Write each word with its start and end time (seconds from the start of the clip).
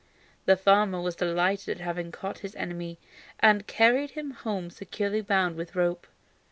The 0.45 0.57
farmer 0.57 0.99
was 0.99 1.15
delighted 1.15 1.77
at 1.79 1.83
having 1.85 2.11
caught 2.11 2.39
his 2.39 2.55
enemy, 2.55 2.97
and 3.39 3.67
carried 3.67 4.09
him 4.17 4.31
home 4.31 4.71
securely 4.71 5.21
bound 5.21 5.55
with 5.55 5.75
rope. 5.75 6.07